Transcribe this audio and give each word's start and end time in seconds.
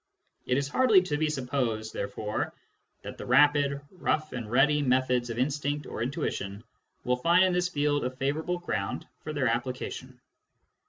It 0.47 0.57
is 0.57 0.67
hardly 0.67 1.03
to 1.03 1.15
be 1.17 1.29
supposed, 1.29 1.93
therefore, 1.93 2.55
that 3.03 3.19
the 3.19 3.25
rapid, 3.27 3.81
rough 3.91 4.33
and 4.33 4.49
ready 4.49 4.81
methods 4.81 5.29
of 5.29 5.37
instinct 5.37 5.85
or 5.85 6.01
intuition 6.01 6.63
will 7.03 7.17
find 7.17 7.43
in 7.43 7.53
this 7.53 7.69
field 7.69 8.03
a 8.03 8.09
favourable 8.09 8.57
ground 8.57 9.05
for 9.19 9.31
their 9.31 9.47
application. 9.47 10.19